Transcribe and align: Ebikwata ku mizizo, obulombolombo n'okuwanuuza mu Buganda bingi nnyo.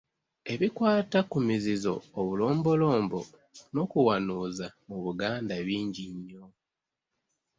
Ebikwata 0.53 1.19
ku 1.31 1.37
mizizo, 1.47 1.95
obulombolombo 2.19 3.19
n'okuwanuuza 3.73 4.67
mu 4.87 4.97
Buganda 5.03 5.55
bingi 5.67 6.03
nnyo. 6.15 6.43